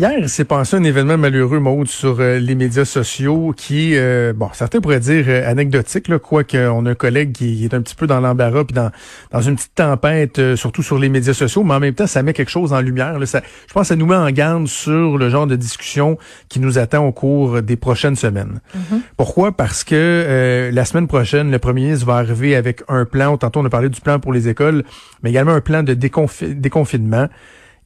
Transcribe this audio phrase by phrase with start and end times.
[0.00, 4.32] Hier, il s'est passé un événement malheureux, Maude, sur euh, les médias sociaux qui, euh,
[4.34, 7.82] bon, certains pourraient dire euh, anecdotique, là, quoique on a un collègue qui est un
[7.82, 8.90] petit peu dans l'embarras puis dans,
[9.30, 12.32] dans une petite tempête, surtout sur les médias sociaux, mais en même temps, ça met
[12.32, 13.18] quelque chose en lumière.
[13.18, 16.16] Là, ça, je pense que ça nous met en garde sur le genre de discussion
[16.48, 18.62] qui nous attend au cours des prochaines semaines.
[18.74, 19.00] Mm-hmm.
[19.18, 19.52] Pourquoi?
[19.52, 23.66] Parce que la semaine prochaine, le premier ministre va arriver avec un plan, tantôt on
[23.66, 24.82] a parlé du plan pour les écoles,
[25.22, 27.28] mais également un plan de déconfi déconfinement.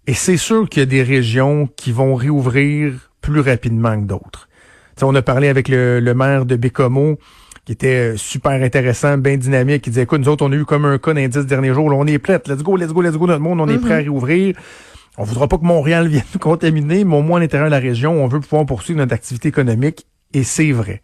[0.06, 4.48] Et c'est sûr qu'il y a des régions qui vont réouvrir plus rapidement que d'autres.
[5.00, 7.18] on a parlé avec le, maire de Bécomo,
[7.64, 10.84] qui était super intéressant, bien dynamique, qui disait, écoute, nous autres, on a eu comme
[10.84, 13.40] un cas d'indice dernier jour, on est prêts, let's go, let's go, let's go, notre
[13.40, 14.56] monde, on est prêt à réouvrir.
[15.16, 17.80] On voudra pas que Montréal vienne nous contaminer, mais au moins à l'intérieur de la
[17.80, 21.00] région, on veut pouvoir poursuivre notre activité économique, et c'est vrai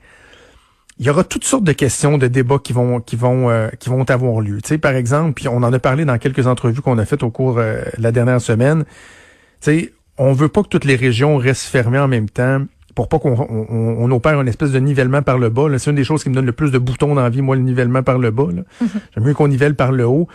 [1.00, 3.88] il y aura toutes sortes de questions, de débats qui vont qui vont euh, qui
[3.88, 4.60] vont avoir lieu.
[4.60, 7.22] Tu sais, par exemple, puis on en a parlé dans quelques entrevues qu'on a faites
[7.22, 8.84] au cours euh, de la dernière semaine.
[8.84, 8.90] Tu
[9.62, 12.60] sais, on veut pas que toutes les régions restent fermées en même temps
[12.94, 15.68] pour pas qu'on on, opère une espèce de nivellement par le bas.
[15.78, 17.56] C'est une des choses qui me donne le plus de boutons dans la vie, moi,
[17.56, 18.48] le nivellement par le bas.
[18.48, 18.86] Mm-hmm.
[19.14, 20.28] J'aime mieux qu'on nivelle par le haut.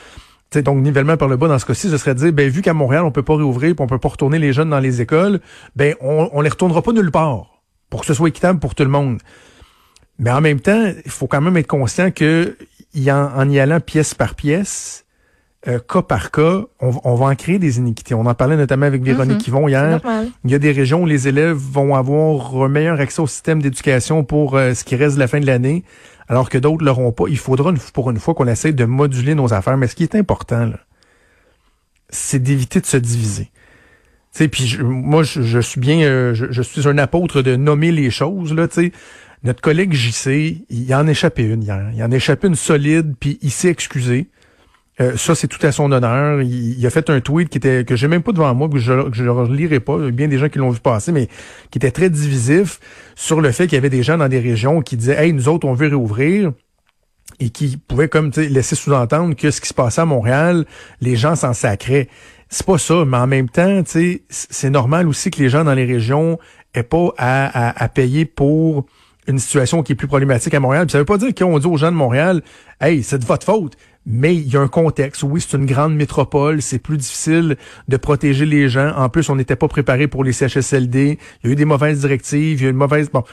[0.50, 2.63] sais donc, nivellement par le bas, dans ce cas-ci, ce serait de dire, ben, vu
[2.63, 5.02] qu'à Montréal, on peut pas réouvrir, puis on peut pas retourner les jeunes dans les
[5.02, 5.41] écoles,
[5.75, 8.83] ben, on, on les retournera pas nulle part pour que ce soit équitable pour tout
[8.83, 9.19] le monde.
[10.19, 12.55] Mais en même temps, il faut quand même être conscient que
[13.09, 15.05] en, y allant pièce par pièce,
[15.67, 18.13] euh, cas par cas, on, va en créer des iniquités.
[18.13, 19.53] On en parlait notamment avec Véronique mhm.
[19.53, 19.99] vont hier.
[20.44, 23.61] Il y a des régions où les élèves vont avoir un meilleur accès au système
[23.61, 25.83] d'éducation pour euh, ce qui reste de la fin de l'année,
[26.27, 27.25] alors que d'autres l'auront pas.
[27.27, 29.78] Il faudra pour une fois qu'on essaie de moduler nos affaires.
[29.78, 30.72] Mais ce qui est important,
[32.09, 33.50] c'est d'éviter de se diviser.
[34.31, 38.11] sais, puis moi, je, suis bien, euh, je, je, suis un apôtre de nommer les
[38.11, 38.67] choses là.
[38.67, 38.91] Tu sais,
[39.45, 41.91] notre collègue JC, il en a échappé une hier.
[41.94, 44.28] Il en a échappé une solide, puis il s'est excusé.
[45.00, 46.41] Euh, ça, c'est tout à son honneur.
[46.41, 48.94] Il, a fait un tweet qui était que j'ai même pas devant moi, que je
[48.94, 49.97] ne relirai pas.
[50.00, 51.28] Il y a bien des gens qui l'ont vu passer, mais
[51.69, 52.79] qui était très divisif
[53.16, 55.47] sur le fait qu'il y avait des gens dans des régions qui disaient Hey, nous
[55.47, 56.51] autres, on veut réouvrir
[57.39, 60.66] et qui pouvaient comme laisser sous-entendre que ce qui se passait à Montréal,
[61.01, 62.07] les gens s'en sacraient.
[62.50, 65.85] C'est pas ça, mais en même temps, c'est normal aussi que les gens dans les
[65.85, 66.39] régions
[66.73, 68.85] aient pas à payer pour
[69.28, 70.86] une situation qui est plus problématique à Montréal.
[70.86, 72.41] Puis ça veut pas dire qu'on dit aux gens de Montréal,
[72.81, 73.75] hey, c'est de votre faute.
[74.06, 75.24] Mais il y a un contexte.
[75.24, 76.62] Oui, c'est une grande métropole.
[76.62, 78.94] C'est plus difficile de protéger les gens.
[78.96, 81.18] En plus, on n'était pas préparé pour les CHSLD.
[81.44, 82.59] Il y a eu des mauvaises directives.
[82.59, 83.24] Il y a eu une mauvaise, bon.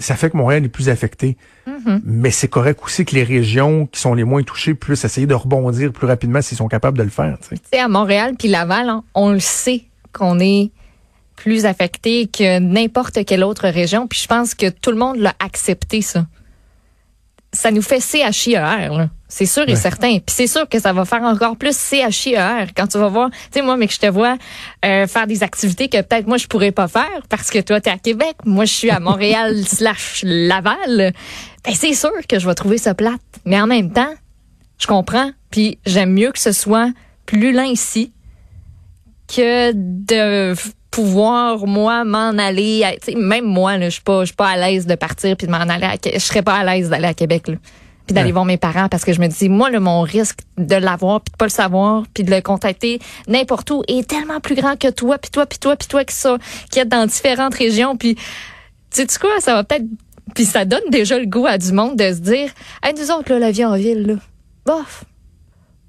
[0.00, 1.36] Ça fait que Montréal est plus affecté.
[1.68, 2.00] Mm-hmm.
[2.04, 5.34] Mais c'est correct aussi que les régions qui sont les moins touchées puissent essayer de
[5.34, 7.36] rebondir plus rapidement s'ils sont capables de le faire.
[7.48, 10.70] Tu sais, à Montréal puis Laval, hein, on le sait qu'on est
[11.38, 14.06] plus affecté que n'importe quelle autre région.
[14.06, 16.26] Puis je pense que tout le monde l'a accepté, ça.
[17.52, 20.18] Ça nous fait CHIER, C'est sûr et certain.
[20.18, 23.30] Puis c'est sûr que ça va faire encore plus CHIER quand tu vas voir.
[23.30, 24.36] Tu sais, moi, mais que je te vois
[24.84, 27.88] euh, faire des activités que peut-être moi, je pourrais pas faire parce que toi, tu
[27.88, 28.36] es à Québec.
[28.44, 31.14] Moi, je suis à Montréal slash Laval.
[31.64, 33.20] Ben, c'est sûr que je vais trouver ça plate.
[33.46, 34.12] Mais en même temps,
[34.78, 35.30] je comprends.
[35.50, 36.90] Puis j'aime mieux que ce soit
[37.24, 38.12] plus lent ici
[39.28, 40.54] que de
[40.90, 42.84] pouvoir moi m'en aller
[43.16, 45.58] même moi je suis pas je suis pas à l'aise de partir puis de m'en
[45.58, 47.54] aller à, je serais pas à l'aise d'aller à Québec là
[48.06, 50.74] puis d'aller voir mes parents parce que je me dis moi le mon risque de
[50.74, 54.54] l'avoir puis de pas le savoir puis de le contacter n'importe où est tellement plus
[54.54, 56.38] grand que toi puis toi puis toi puis toi qui ça
[56.70, 59.86] qui est dans différentes régions puis tu sais quoi ça va peut-être
[60.34, 62.50] puis ça donne déjà le goût à du monde de se dire
[62.82, 64.14] hey nous autres là la vie en ville là
[64.64, 65.04] bof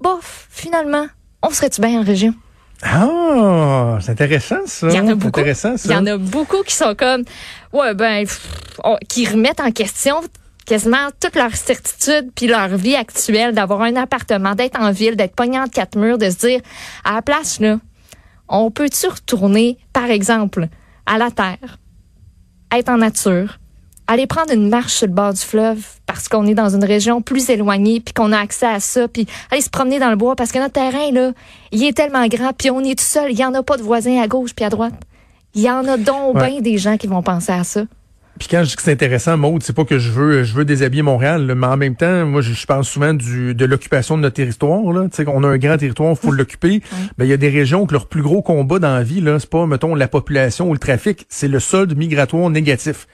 [0.00, 1.06] bof finalement
[1.42, 2.34] on serait-tu bien en région?
[2.82, 4.88] Ah, c'est intéressant ça.
[4.88, 5.40] Il y en a beaucoup.
[5.40, 5.88] Intéressant, ça.
[5.88, 7.24] Il y en a beaucoup qui sont comme,
[7.72, 8.26] ouais ben,
[9.08, 10.20] qui remettent en question
[10.64, 15.34] quasiment toute leur certitude puis leur vie actuelle d'avoir un appartement, d'être en ville, d'être
[15.34, 16.60] pogné entre quatre murs, de se dire
[17.04, 17.78] à la place là,
[18.48, 20.68] on peut-tu retourner, par exemple,
[21.06, 21.78] à la terre,
[22.72, 23.58] être en nature,
[24.06, 25.84] aller prendre une marche sur le bord du fleuve
[26.20, 29.26] parce qu'on est dans une région plus éloignée puis qu'on a accès à ça puis
[29.50, 31.32] aller se promener dans le bois parce que notre terrain là,
[31.72, 33.82] il est tellement grand puis on est tout seul, il y en a pas de
[33.82, 34.92] voisins à gauche puis à droite.
[35.54, 37.84] Il y en a donc bien des gens qui vont penser à ça.
[38.38, 40.66] Puis quand je dis que c'est intéressant, Maude, c'est pas que je veux je veux
[40.66, 44.36] déshabiller Montréal, mais en même temps, moi je, pense souvent du de l'occupation de notre
[44.36, 44.92] territoire.
[44.92, 45.08] Là.
[45.10, 46.82] sais on a un grand territoire, il faut l'occuper.
[47.16, 49.38] Ben, il y a des régions que leur plus gros combat dans la vie, là,
[49.40, 53.06] c'est pas, mettons, la population ou le trafic, c'est le solde migratoire négatif.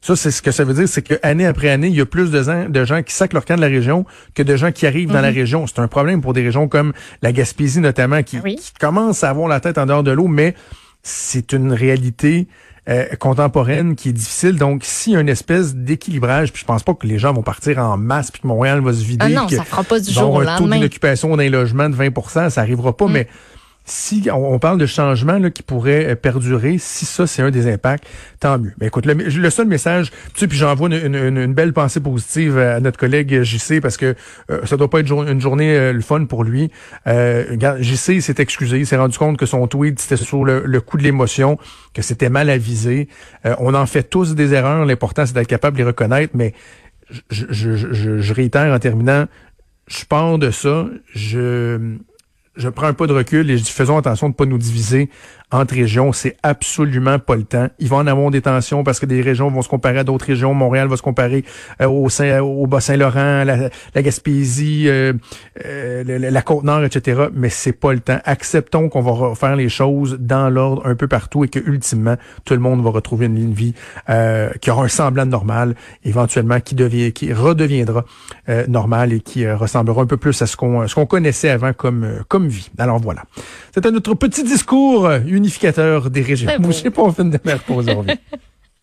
[0.00, 2.30] Ça, c'est ce que ça veut dire, c'est qu'année après année, il y a plus
[2.30, 4.04] de gens, de gens qui sacent leur camp de la région
[4.34, 5.38] que de gens qui arrivent dans la mhm.
[5.38, 5.66] région.
[5.66, 6.92] C'est un problème pour des régions comme
[7.22, 10.54] la Gaspésie notamment, qui, qui commencent à avoir la tête en dehors de l'eau, mais
[11.02, 12.46] c'est une réalité
[12.88, 14.56] euh, contemporaine qui est difficile.
[14.56, 17.42] Donc, s'il y a une espèce d'équilibrage, puis je pense pas que les gens vont
[17.42, 20.10] partir en masse, puis que Montréal va se vider, ah non, ça fera pas du
[20.10, 23.12] jour au un taux d'occupation d'un logement de 20 ça arrivera pas, mm.
[23.12, 23.28] mais
[23.88, 27.70] si on, parle de changement là, qui pourrait euh, perdurer, si ça c'est un des
[27.70, 28.04] impacts,
[28.40, 28.72] tant mieux.
[28.80, 32.98] Mais écoute, le, seul message, tu sais, puis j'envoie une, belle pensée positive à notre
[32.98, 34.14] collègue JC parce que
[34.50, 36.70] euh, ça doit pas être une journée euh, le fun pour lui.
[37.06, 40.96] Euh, JC s'est excusé, il s'est rendu compte que son tweet c'était sur le, coup
[40.96, 41.58] de l'émotion,
[41.94, 43.08] que c'était mal avisé.
[43.58, 46.54] on en fait tous des erreurs, l'important c'est d'être capable de les reconnaître, mais
[47.30, 49.26] je, je, je, je réitère en terminant,
[49.88, 51.96] je pars de ça, je
[52.58, 55.08] je prends un pas de recul et je dis faisons attention de pas nous diviser
[55.50, 56.12] entre régions.
[56.12, 57.68] C'est absolument pas le temps.
[57.78, 60.26] Il va en avoir des tensions parce que des régions vont se comparer à d'autres
[60.26, 60.52] régions.
[60.52, 61.44] Montréal va se comparer
[61.80, 65.14] euh, au, Saint, au Bas-Saint-Laurent, la, la, Gaspésie, euh,
[65.64, 67.28] euh, la, Côte-Nord, etc.
[67.32, 68.18] Mais c'est pas le temps.
[68.24, 72.54] Acceptons qu'on va refaire les choses dans l'ordre un peu partout et que ultimement tout
[72.54, 73.74] le monde va retrouver une ligne de vie
[74.60, 75.74] qui aura un semblant de normal,
[76.04, 78.04] éventuellement qui devient, qui redeviendra
[78.66, 82.24] normal et qui ressemblera un peu plus à ce qu'on ce qu'on connaissait avant comme
[82.28, 82.70] comme vie.
[82.78, 83.22] Alors voilà.
[83.74, 86.50] C'était notre petit discours unificateur des régions.
[86.66, 88.16] Je sais pas, on fait une pour aujourd'hui.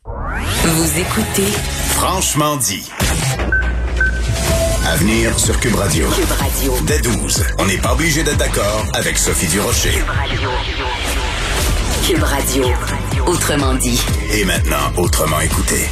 [0.06, 1.52] Vous écoutez
[1.90, 2.90] Franchement dit.
[4.88, 6.08] Avenir sur Cube Radio.
[6.10, 6.74] Cube Radio.
[6.86, 9.92] Dès 12, on n'est pas obligé d'être d'accord avec Sophie Durocher.
[9.92, 10.50] Cube Radio.
[12.08, 12.66] Cube Radio.
[13.26, 14.00] Autrement dit.
[14.32, 15.88] Et maintenant, autrement écouté.